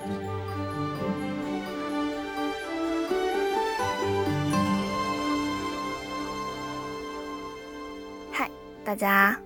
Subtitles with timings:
[0.00, 0.06] 嗨，
[8.82, 9.38] 大家，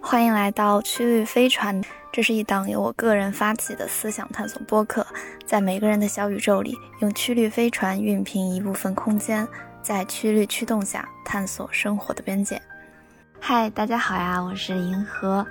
[0.00, 1.82] 欢迎来到曲率飞船。
[2.10, 5.06] 这是一档由我个人发起的思想探索播客，
[5.44, 9.46] 在每个人的小宇宙里，用曲率飞船熨平一部分空间，
[9.82, 12.62] 在曲率驱动下探索生活的边界。
[13.38, 15.46] 嗨，大家好呀，我是银河。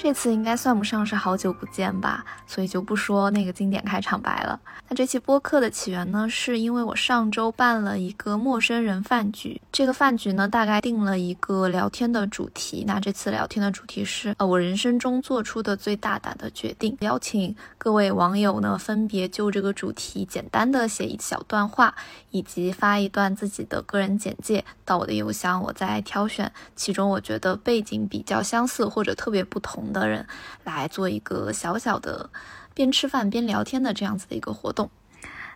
[0.00, 4.58] 这次应该算不上是好久不见吧，所以就不说那个经典开场白了。
[4.88, 9.60] 那这期播客的起源呢，是因为我上周办了一个陌生人饭局。
[9.72, 12.84] 这个饭局呢，大概定了一个聊天的主题。
[12.86, 16.96] 那这次聊天的主题是，呃，我人生中做出的最大胆的决定。
[17.00, 21.92] 邀请各位网友呢，分别就这个主题简单的写一小段话，
[22.30, 30.26] 以及发一段自己的个人简介到我的邮箱，我再挑选其中我觉得背景比较相似或者特别不同的人，
[30.64, 32.30] 来做一个小小的。
[32.74, 34.88] 边吃饭边聊天的这样子的一个活动，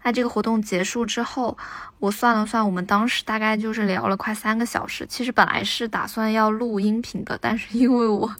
[0.03, 1.57] 那这个活动结束之后，
[2.01, 5.07] 我算了算，我们当时大概就是聊了快三个小时。
[5.09, 8.35] 其实本来是打算要录音频的，但是因为我。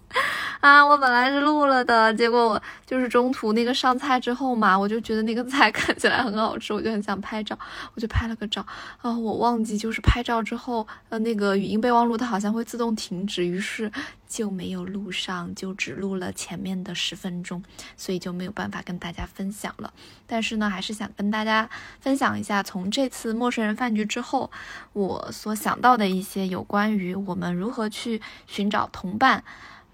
[0.63, 7.59] 啊，我本来是录了的，结果我就是中途那个上菜之后嘛，我就觉得那个菜 看起来很好吃，我就很想拍照，
[7.97, 8.65] 我就拍了个照。
[9.01, 13.91] 啊，我忘记就是拍照之后，呃，那个语音备忘录它好像会自动停止，于是
[14.29, 17.61] 就没有录上，就只录了前面的十分钟，
[17.97, 19.93] 所以就没有办法跟大家分享了。
[20.29, 24.49] 但是呢，还是想跟大家分享一下，从这次陌生人饭局之后，
[24.93, 29.43] 我所想到的一些有关于我们如何去寻找同伴。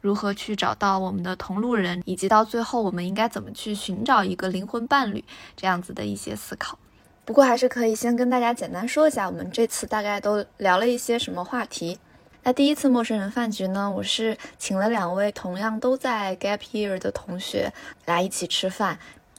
[0.01, 5.25] 如何去找到我们的同路人，以及到最后我们应该怎么去寻找一个灵魂伴侣，
[5.57, 6.79] 这样子的一些思考。
[7.25, 11.99] 不过还是可以先跟大家简单说一下，我们这次大概都聊了一些什么话题。
[12.45, 17.73] 那第一次陌生人饭局呢，我是请了两位同样都在 gap year 的同学
[18.07, 18.99] 来一起吃饭。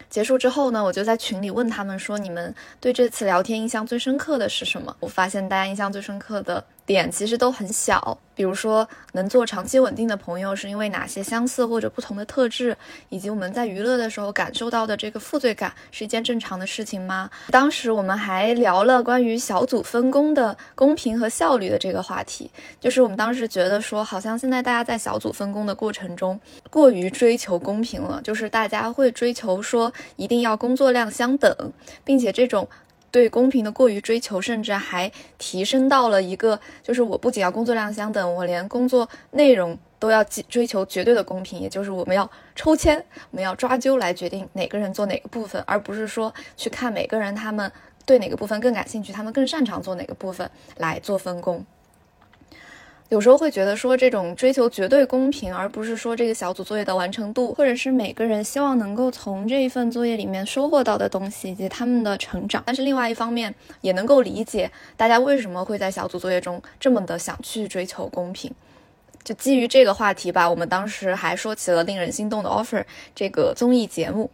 [0.09, 4.95] 结束之后呢，我就在群里问他们说，你们对这次聊天印象最深刻的是什么？
[4.99, 6.63] 我发现大家印象最深刻的。
[6.89, 12.75] 点其实都很小，比如说能做长期稳定的朋友是因为哪些相似或者不同的特质，
[13.09, 17.29] 以及我们在娱乐的时候感受到的这个负罪感是一件正常的事情吗？
[17.51, 26.39] 当时我们还聊了关于小组分工的公平和效率的这个话题，就是我们当时觉得说，好像现在大家在小组分工的过程中
[26.71, 31.71] 过于追求公平了，就是大家会追求说一定要工作量相等，
[32.03, 32.67] 并且这种。
[33.11, 47.71] 对公平的过于追求，甚至还提升到了一个，就是我不仅要工作量相等，我连工作内容都要追求绝对的公平，也就是我们要抽签，我们要抓阄来决定哪个人做哪个部分，而不是说去看每个人他们
[48.05, 51.65] 对哪个部分更感兴趣，他们更擅长做哪个部分来做分工。
[53.09, 62.61] 有时候会觉得说，这种追求绝对公平，而不是说这个小组作业的完成度，或者是每个人希望能够从这一份作业里面收获到的东西以及他们的成长。
[62.67, 68.53] 但是另外一方面，也能够理解大家为什么会在小组作业中这么的想去追求公平。
[69.23, 72.83] 就基于这个话题吧，我们当时还说起了令人心动的 offer
[73.15, 74.29] 这个综艺节目。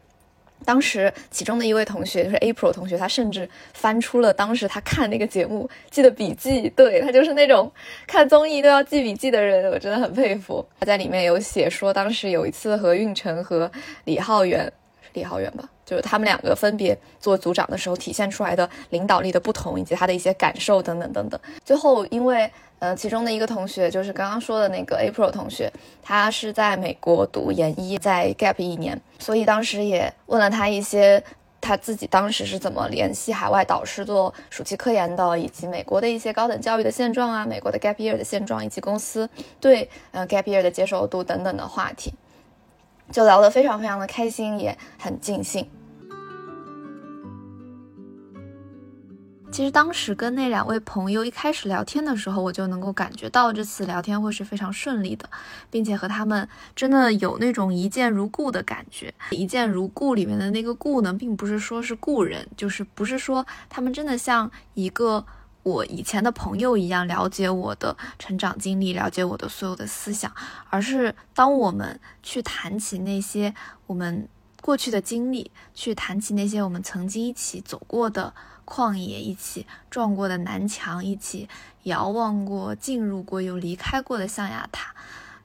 [0.65, 7.71] 当时其中的一位同学就是 April 同学，他甚至翻出了当时他看那个节目记的笔记，对他就是那种
[8.07, 10.65] 看综艺都要记笔记的人，我真的很佩服。
[10.79, 13.71] 他在里面有写说，当时有一次和运晨和
[14.05, 14.71] 李浩源，
[15.13, 15.69] 李浩源吧？
[15.85, 21.39] 就是他们两个分别做组长的时候体现出来的领导力的不同，以及他的一些感受等等等等。
[21.63, 25.71] 最后，因为呃，其中的一个同学就是刚刚说的那个 April 同学，
[26.03, 31.23] 他是在美国读研一，在 Gap 一年，所以当时也问了他一些
[31.61, 39.27] 他自己当时是怎么联系海外导师做暑期科研的，以及美国的一些高等教育的现状啊，美国的 Gap Year 的现状，以及公司
[39.61, 42.13] 对呃 Gap Year 的接受度等等的话题。
[43.11, 45.67] 就聊得非常非常的开心，也很尽兴。
[49.51, 55.29] 其实当时跟那两位朋友一开始聊天的时候，我就能够感觉到这次聊天会是非常顺利的，
[55.69, 56.45] 并且和他们
[56.75, 59.13] 真的有那种一见如故的感觉。
[59.29, 65.25] 一见如故里面的那个故呢，并不是说是故人，就是不是说他们真的像一个。
[65.65, 70.31] 我以前的朋友一样了解我的成长经历，了解我的所有的思想，
[70.69, 73.51] 而是当我们去谈起那些
[73.87, 74.29] 我们
[74.61, 78.31] 过去的经历，去谈起那些我们曾经一起走过的
[78.63, 81.49] 旷野，一起撞过的南墙，一起
[81.81, 84.93] 遥望过、进入过又离开过的象牙塔。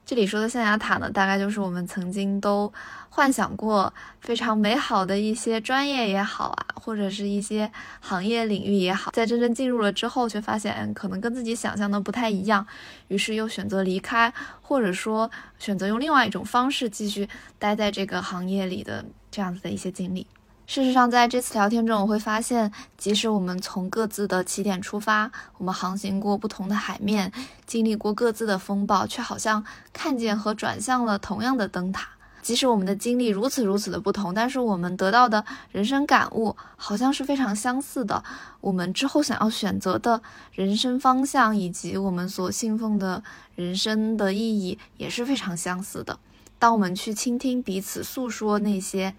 [0.03, 2.71] 这里说的象牙塔呢，大概就是我们曾经都
[3.09, 7.71] 幻想过非常美好的一些专业也好啊，或者是一些
[8.01, 12.65] 行业领域也好，在真正进入了之后，却发现可能跟自己想象的不太一样，
[13.07, 20.27] 于是又选择离开，或者说选择用另外一种方式继续待在这个行业里的这样子的一些经历。
[20.73, 27.29] 事实上，在这次聊天中，我会发现，即使我们从各自的起点出发，我们航行过不同的海面，
[27.65, 32.07] 经历过各自的风暴，却好像看见和转向了同样的灯塔。
[32.41, 38.23] 即使我们的经历如此如此的不同，但是我们得到的人生感悟好像是非常相似的。
[38.61, 40.21] 我们之后想要选择的
[40.53, 43.21] 人生方向，以及我们所信奉的
[43.55, 46.17] 人生的意义，也是非常相似的。
[46.57, 49.13] 当我们去倾听彼此诉说那些。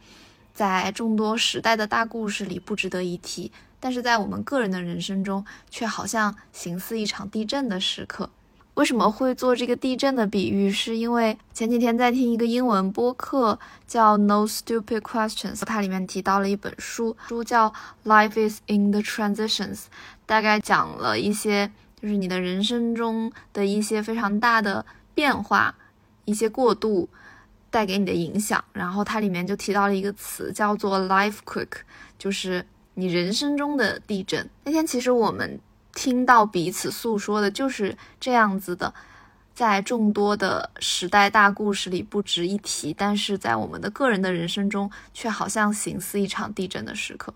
[0.54, 3.50] 在众多时代的大故事里不值得一提，
[3.80, 8.30] 但是在我们个人的人生中，却好像形似一场地震的时刻。
[8.74, 10.70] 为什么会做这个地震的比喻？
[10.70, 17.68] 是因为前几天在听一个英文播客，叫 No Stupid Questions，它里面提到了一本书，书叫
[18.04, 19.76] 《Life Is in the Transitions》，
[20.24, 21.70] 大概讲了一些
[22.00, 25.74] 就是你的人生中的一些非常大的变化，
[26.24, 27.10] 一些过渡。
[27.72, 31.78] 带给你的影响，然后它里面就提到了一个词，叫做 life quake，
[32.18, 32.64] 就是
[32.94, 34.46] 你人生中的地震。
[34.62, 35.58] 那天其实我们
[35.94, 38.92] 听到彼此诉说的就是这样子的，
[39.54, 47.32] 在众多的时代大故事里不值一提，但是在我们的个人的人生中，却好像形似一场地震的时刻。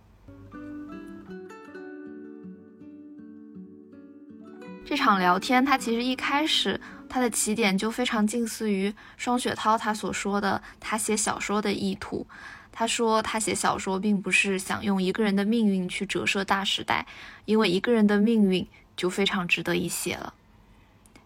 [4.85, 6.79] 这场聊天，它其实一开始。
[7.09, 12.27] 他的起点就非常近似于双雪涛他所说的他写小说的意图。
[12.73, 17.07] 他说他写小说并不是想用一个人的命运去折射大时代，
[17.45, 18.67] 因为一个人的命运
[18.97, 20.35] 就非常值得一写了。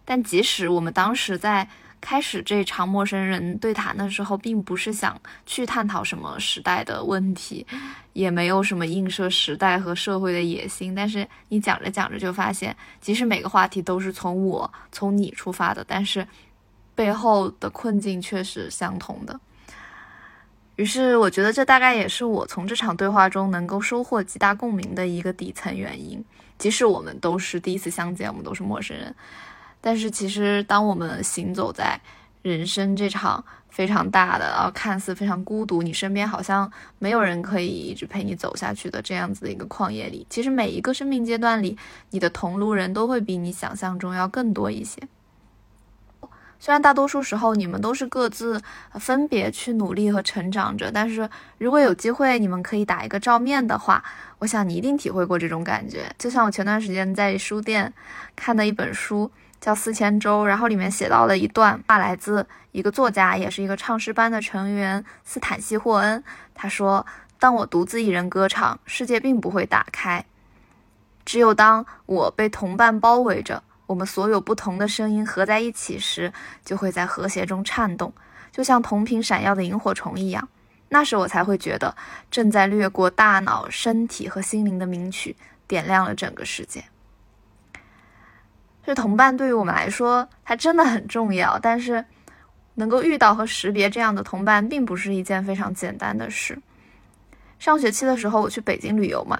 [0.05, 1.67] 但即使我们当时在。
[2.01, 7.65] 开始这场陌生人对谈的时候，并不是想去探讨什么时代的问题，
[8.13, 10.95] 也没有什么映射时代和社会的野心。
[10.95, 16.27] 但是你讲着讲着就发现，即使每个话题都是从我、从你出发的，但是
[16.95, 19.39] 背后的困境却是相同的。
[20.77, 26.23] 于是，我觉得这大概也是我从这场对话中能够收获极大共鸣的一个底层原因。
[26.57, 29.15] 即使我们都是第一次相见，我们都是陌生人。
[29.81, 31.99] 但是其实，当我们行走在
[32.43, 41.77] 人生这场非常大的，然后看似非常孤独，你身边好像没有人可以一直陪你走下去的这样子的一个旷野里，其实每一个生命阶段里，
[42.11, 45.01] 你的同路人都会比你想象中要更多一些。
[46.59, 48.61] 虽然大多数时候你们都是各自
[48.99, 51.27] 分别去努力和成长着，但是
[51.57, 54.03] 如果有机会你们可以打一个照面的话，
[54.37, 56.13] 我想你一定体会过这种感觉。
[56.19, 57.91] 就像我前段时间在书店
[58.35, 59.31] 看的一本书。
[59.61, 66.23] 叫四千周，然后里面写到了一段话，来自一个作家，也是一个唱诗班的成员斯坦西霍恩。
[66.55, 67.05] 他说
[67.37, 70.25] ：“当我独自一人歌唱，世界并不会打开；
[71.23, 76.33] 只有当我被同伴包围着，我们所有不同的声音合在一起时，
[76.65, 78.11] 就会在和谐中颤动，
[78.51, 80.49] 就像同频闪耀的萤火虫一样。
[80.89, 81.95] 那时我才会觉得，
[82.31, 85.37] 正在掠过大脑、身体和心灵的名曲，
[85.67, 86.83] 点亮了整个世界。”
[88.83, 91.59] 这同伴对于我们来说，它真的很重要。
[91.59, 92.03] 但是，
[92.75, 96.57] 能够遇到和识别这样的同伴，并不是一件非常简单的事。
[97.59, 99.39] 上学期的时候，我去北京旅游嘛，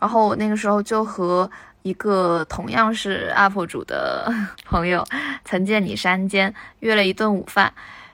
[0.00, 1.48] 然后我那个时候就和
[1.82, 4.32] 一个同样是 UP 主的
[4.66, 5.06] 朋友，
[5.44, 7.72] 曾见你山间，约了一顿午饭。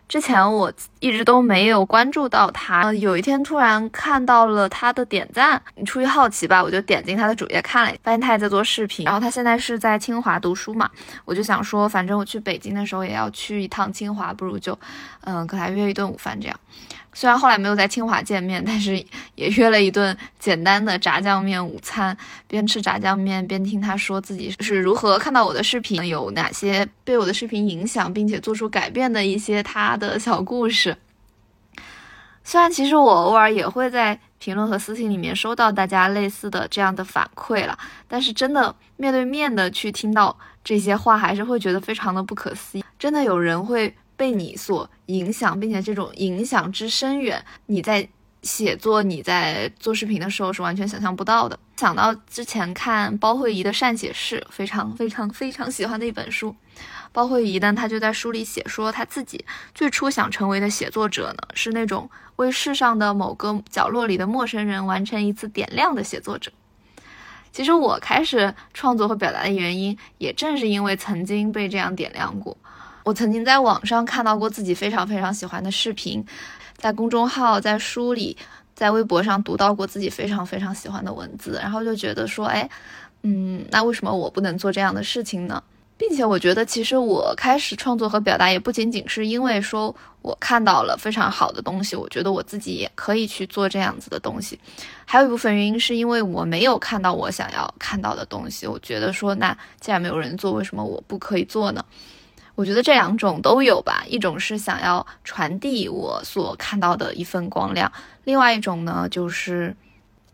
[0.08, 9.04] 之前我一直都没有关注到他，有一天突然看到了他的点赞，出于好奇吧，我就点进他的主页看了，发现他也在做视频。
[9.04, 10.88] 然后他现在是在清华读书嘛，
[11.24, 14.78] 我就想说，反正我去北京的时候也要去一趟清华，不如就，
[15.22, 16.56] 嗯，跟他约一顿午饭这样。
[17.16, 19.02] 虽然后来没有在清华见面，但是
[19.36, 22.14] 也约了一顿简单的炸酱面午餐。
[22.46, 30.94] 边吃炸酱面边听他说自己是如何看到我的视频，有哪些被我的视频影响，并且做出改变的一些他的小故事。
[32.44, 42.84] 虽然其实我偶尔也会在评论和私信里面收到大家类似的这样的反馈了，但是真的面对面的去听到这些话，还是会觉得非常的不可思议。
[42.98, 43.96] 真的有人会。
[44.16, 48.08] 被你所影响，并且这种影响之深远，你在
[48.42, 51.58] 写作、你在做视频的时候是完全想象不到的。
[51.76, 56.54] 想到之前看包慧怡的善写事，非常非常非常喜欢的一本书。
[57.12, 59.44] 包慧怡呢，她就在书里写说，她自己
[59.74, 66.50] 最初想成为的写作者呢，是那种为世上的某个角落里的陌生人完成一次点亮的写作者。
[67.52, 72.56] 其实我开始创作和表达的原因，也正是因为曾经被这样点亮过。
[73.06, 76.26] 我曾经在网上看到过自己非常非常喜欢的视频，
[76.76, 78.36] 在公众号、在书里、
[78.74, 82.68] 在微博上读到过自己非常非常喜欢的文字，然后就觉得说，哎，
[83.22, 85.62] 嗯，那为什么我不能做这样的事情呢？
[85.96, 94.58] 并且我觉得，其实我开始创作和表达，也不仅仅是因为说我看到了非常好的东西，我觉得我自己也可以去做这样子的东西。
[95.04, 101.84] 还有一部分原因是因为我没有看到我想要看到的东西，我觉得说，那既然没有人做，为什么我不可以做呢？
[102.56, 107.92] 我觉得这两种都有吧，一种是想要传递我所看到的一份光亮，
[108.24, 109.76] 另外一种呢，就是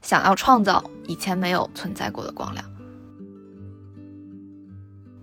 [0.01, 2.65] 想要创造以前没有存在过的光亮。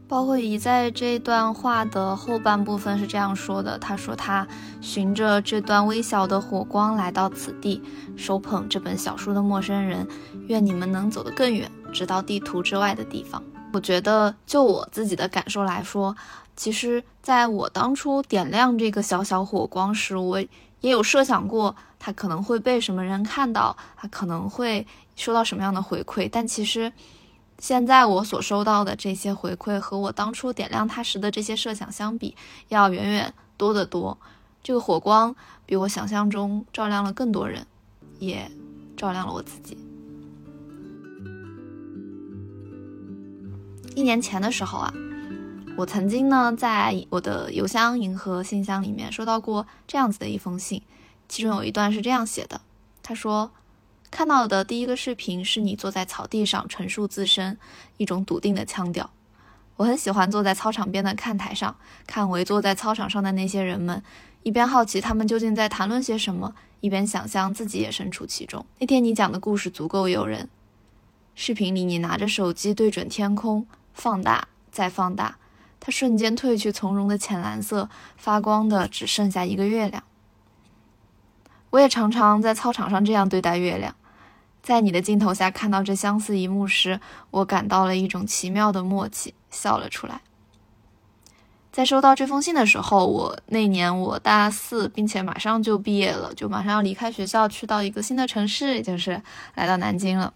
[0.09, 4.45] 包括乙在这段话的后半部分是这样说的：“他说他
[4.81, 7.81] 循着这段微小的火光来到此地，
[8.17, 10.07] 手捧这本小书的陌生人，
[10.47, 13.41] 愿你们能走得更远，直到地图之外的地方。”
[13.71, 16.15] 我觉得，就我自己的感受来说，
[16.59, 20.41] 其实在我当初点亮这个小小火光时，我
[20.81, 24.85] 也有设想过它可能会被什么人看到，它可能会
[25.15, 26.91] 收到什么样的回馈，但其实。
[27.61, 32.33] 现在我所收到的这些回馈和我当初点亮它时的这些设想相比，
[32.69, 34.17] 要远远多得多。
[34.63, 35.35] 这个火光
[35.65, 37.67] 比我想象中照亮了更多人，
[38.19, 38.49] 也
[38.95, 39.77] 照亮了我自己。
[43.93, 44.93] 一年前的时候啊，
[45.79, 50.81] 我曾经呢在我的邮箱银河信箱里面收到过这样子的一封信，
[51.29, 52.59] 其中有一段是这样写的，
[53.01, 53.51] 他说。
[54.11, 57.55] 看到的第一个视频是你坐在草地上陈述自身，
[57.97, 59.07] 一种笃定的腔调。
[59.75, 61.75] 我很喜欢坐在操场边的看台上，
[62.07, 64.01] 看围坐在操场上的那些人们，
[64.41, 68.65] 一边好奇他们究竟在谈论些什么，一边想象自己也身处其中。
[68.79, 70.49] 那天你讲的故事足够诱人。
[71.35, 75.37] 视频里你拿着手机对准天空，放大再放大，
[75.79, 80.03] 它瞬间褪去从容的浅蓝色，发光的只剩下一个月亮。
[81.69, 83.95] 我也常常在操场上这样对待月亮。
[84.61, 86.99] 在你的镜头下看到这相似一幕时，
[87.31, 90.21] 我感到了一种奇妙的默契，笑了出来。
[91.71, 99.21] 在收到这封信的时候，我那年我大四，并且马上就毕业了，就马上要离开学校，去到一个新的城市，也就是
[99.55, 100.33] 来到南京了。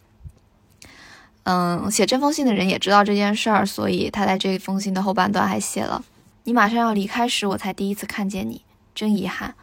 [1.43, 6.03] 嗯，写这封信的人也知道这件事儿，所以他在这封信的后半段还写了
[6.45, 8.61] ：“你马上要离开时，我才第一次看见你，
[8.95, 9.53] 真遗憾。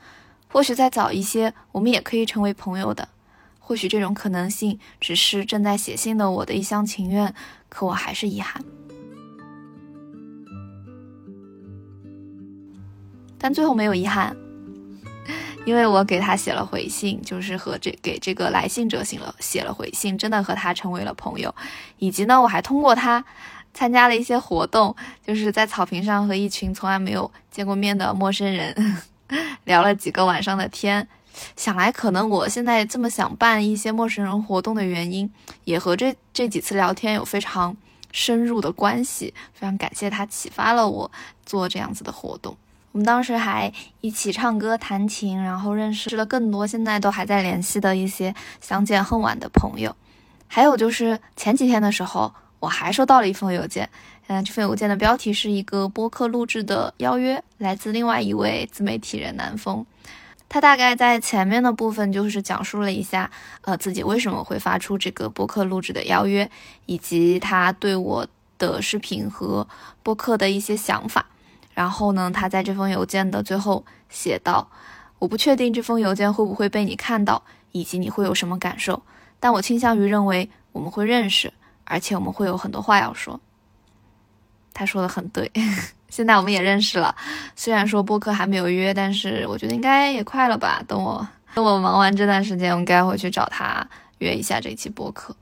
[0.49, 3.09] 或许再早一些，我们也可以成为朋友的。”
[3.59, 7.33] 或许这种可能性只是正在写信的我的一厢情愿，
[7.69, 8.63] 可我还是遗憾。
[13.39, 14.37] 但最后没有遗憾，
[15.67, 21.55] 因为我给他写了回信，就是和这给这个来信者写了写了回信，真的和他成为了朋友。
[21.99, 23.25] 以及呢，我还通过他
[23.73, 28.75] 参加了一些活动，就是在草坪上和一群从来没有见过面的陌生人
[29.65, 31.07] 聊了几个晚上的天。
[31.57, 35.31] 想来，可能我现在这么想办一些陌生人活动的原因，
[35.65, 37.77] 也和这这几次聊天有非常
[38.11, 39.33] 深入的关系。
[39.53, 41.11] 非常感谢他启发了我
[41.47, 42.57] 做这样子的活动。
[42.93, 49.95] 我们当时还一起唱歌、弹琴，然后认识了更多现在都还在联系的一些相见恨晚的朋友。
[50.49, 53.89] 还有就是前几天的时候，我还收到了一封邮件，
[54.27, 59.87] 嗯，这份邮件的标题是一个播客录制的邀约，来自另外一位自媒体人南风。
[60.49, 63.31] 他大概在前面的部分就是讲述了一下，
[63.61, 66.51] 呃，自己为什么会发出这个播客录制的邀约，
[66.87, 68.27] 以及他对我
[68.59, 69.69] 的视频和
[70.03, 71.27] 播客的一些想法。
[71.81, 74.69] 然后呢，他在这封邮件的最后写道
[75.19, 79.03] ：“我不确定这封邮件会不会被你看到，以及你会有什么感受，
[79.41, 81.51] 但我倾向于认为我们会认识，
[81.85, 83.41] 而且我们会有很多话要说。”
[84.75, 85.51] 他说的很对。
[86.11, 87.17] 现在我们也认识了，
[87.57, 90.85] 虽然说播客还没有约，但是我觉得应该也快了吧。
[90.87, 95.35] 等我等我忙完这段时间，我应该回去找他约一下这期播客。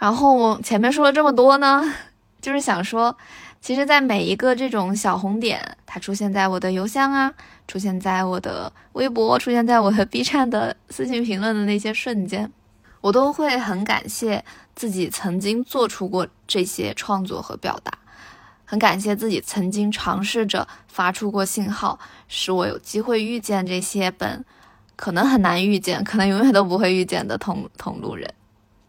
[0.00, 1.94] 然后我前面说了这么多呢，
[2.42, 3.16] 就是想说，
[3.64, 7.32] 其实，在每一个这种小红点，它出现在我的邮箱啊，
[7.66, 12.52] 出现在我的微博，出现在我的 B 站的私信评论的那些瞬间，
[13.00, 14.44] 我都会很感谢
[14.74, 17.90] 自己曾经做出过这些创作和表达。
[18.66, 24.44] 很感谢自己曾经尝试着发出过信号，使我有机会遇见这些本
[24.94, 28.30] 可能很难遇见、可能永远都不会遇见的同同路人。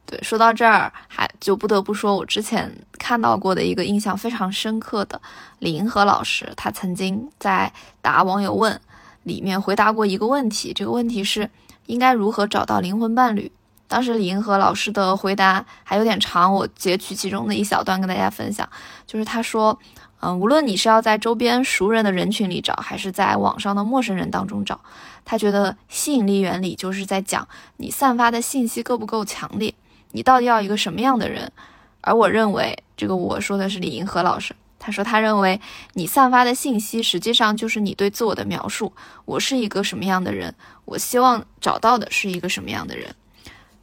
[0.05, 5.19] 对，说到这儿，还就不得不说我之前看到过的一个印象非常深刻的
[5.59, 8.79] 李银河老师，他曾经在答网友问
[9.23, 11.49] 里面回答过一个问题，这个问题是
[11.87, 13.51] 应该如何找到灵魂伴侣。
[13.87, 18.67] 当时李银河老师的回答还有点长，我截取其中的一小段跟大家分享。
[19.05, 19.77] 就是他说，
[20.21, 24.79] 嗯，无论你是要在周边熟人的人群里找，还是在网上的陌生人当中找，
[25.23, 27.47] 他觉得吸引力原理就是在讲
[27.77, 29.73] 你散发的信息够不够强烈，
[30.15, 31.51] 你到底要一个什么样的人。
[31.99, 34.55] 而我认为，这个我说的是李银河老师。
[34.79, 35.59] 他说，他认为
[35.93, 38.93] 你散发的信息实际上就是你对自我的描述。
[39.25, 40.55] 我是一个什么样的人？
[40.85, 43.13] 我希望找到的是一个什么样的人？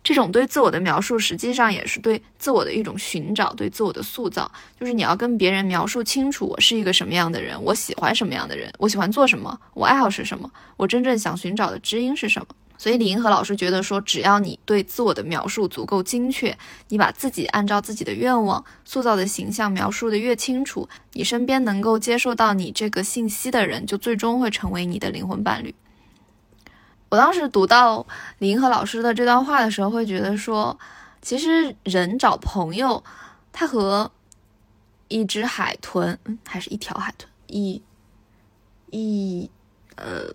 [0.04, 4.50] 这种对自我的描述，实际上也是对自我的一种寻找，对自我的塑造。
[4.80, 12.46] 就是你要跟别人描述清楚，我是一个什么样的人，我喜欢什么样的人，我喜欢做什么，我爱好是什么，我真正想寻找的知音是什么。
[12.82, 16.58] 所以李银河老师觉得说，只要你对自我的描述足够精确，
[16.88, 25.72] 你把自己按照自己的愿望塑造的形象描述的越清楚，你身边能够接受到你这个信息的人，就最终会成为你的灵魂伴侣。
[27.08, 28.04] 我当时读到
[28.38, 30.76] 李银河老师的这段话的时候，会觉得说，
[31.20, 33.04] 其实人找朋友，
[33.52, 34.10] 他和
[35.06, 37.80] 一只海豚，嗯，还是一条海豚，一，
[38.90, 39.48] 一，
[39.94, 40.34] 呃，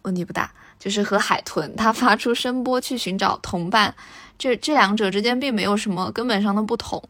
[0.00, 0.50] 问题不大。
[0.78, 3.94] 就是和海豚，它发出声波去寻找同伴，
[4.38, 7.02] 这这两者之间并没有什么根本上的不同。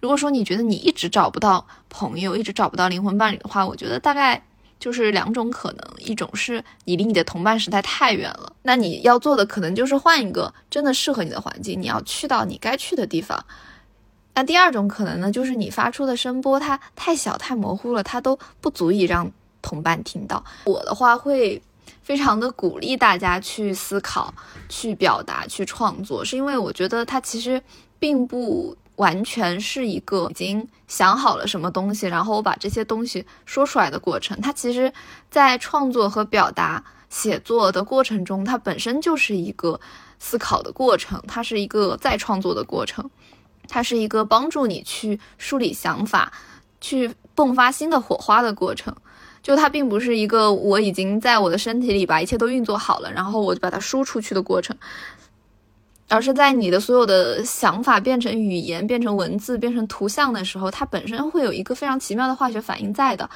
[0.00, 4.42] 如果说你觉得你一直找不到朋友，一直找不到灵魂伴侣的话，我觉得大概
[4.78, 13.44] 就是两种可能：一种是你离你的同伴实在太远了，那你要做的可能就是换一个真的适合你的环境，你要去到你该去的地方。
[14.34, 20.42] 那第二种可能呢，就是你发出的声波它太小太模糊了，它都不足以让同伴听到。
[20.64, 21.60] 我的话会。
[22.08, 24.32] 非常的鼓励大家去思考、
[24.66, 27.62] 去表达、去创作，是因为我觉得它其实
[27.98, 34.40] 并不完全是一个已经想好了什么东西，然后我把这些东西说出来的过程。
[34.40, 34.90] 它其实，
[35.30, 39.78] 在创作和表达、写作的过程中，它本身就是一个
[40.18, 43.10] 思考的过程，它是一个再创作的过程，
[43.68, 46.32] 它是一个帮助你去梳理想法、
[46.80, 48.96] 去迸发新的火花的过程。
[49.48, 54.76] 就它并不是一个我已经在我的身体里把一切都运作好了，然后我就把它输出去的过程，
[56.06, 63.30] 而是在你的所有的想法变成语言、变成文字、变成图像的时候，它本身会有一个非常奇妙的化学反应在的。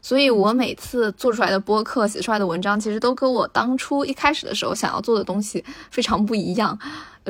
[0.00, 6.78] 所以我每次做出来的播客、写出来的文章，其实都跟我当初一开始的时候想要做的东西非常不一样，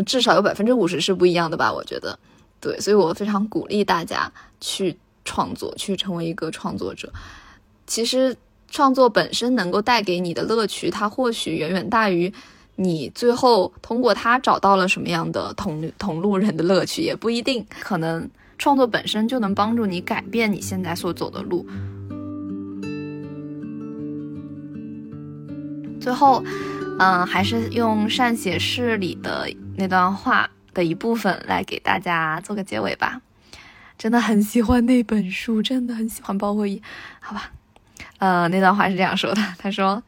[0.07, 1.73] 至少有百分之五十是不一样的吧？
[1.73, 2.17] 我觉得，
[2.61, 7.13] 对，所以我非常鼓励大家去创作，去成为一个创作者。
[7.89, 8.37] 其实
[8.71, 12.33] 创作本身能够带给你的乐趣，它或许远远大于
[12.77, 17.67] 你最后通过它找到了什么样的同同路人的乐趣，也不一定。
[17.81, 21.67] 可能创作本身就能帮助你改变你现在所走的路。
[26.01, 26.45] 最后，
[26.99, 33.21] 嗯，还是用《善写诗》里的那段话的一部分来给大家做个结尾吧。
[33.97, 36.81] 真的很喜欢那本书，真的很喜欢包括一，
[37.19, 37.51] 好吧。
[38.19, 40.03] 呃，那段话是这样说的：“他说，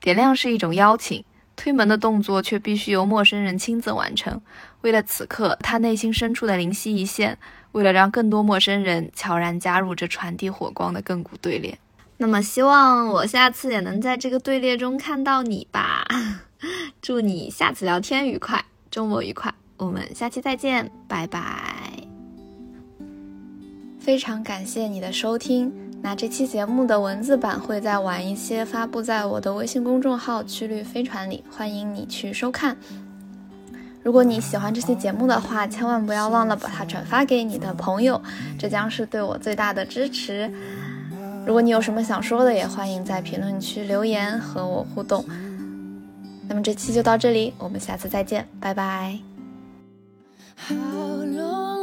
[0.00, 4.40] 点亮是一种邀请，推门的动作却必须由陌生人亲自完成。
[4.80, 7.38] 为了此刻他内心深处的灵犀一现，
[7.70, 11.78] 为了让更多陌生人悄然加入这传递火光的亘古队列。
[12.16, 16.06] 那么，希望我下次也能在这个队列中看到你吧。
[17.00, 19.52] 祝你下次聊天愉快，周末愉快。
[19.76, 21.92] 我们下期再见，拜拜。
[23.98, 25.72] 非常感谢你的收听。”
[26.04, 32.76] 那这期节目的文字版会在晚一些发布在我的微信公众号“曲率飞船”里，欢迎你去收看。
[34.02, 38.20] 如果你喜欢这期节目的话，千万不要忘了把它转发给你的朋友，
[38.58, 40.52] 这将是对我最大的支持。
[41.46, 45.24] 如果你有什么想说的，也欢迎在评论区留言和我互动。
[46.48, 49.18] 那么这期就到这里，我们下次再见，拜拜。
[50.68, 50.76] How
[51.24, 51.81] long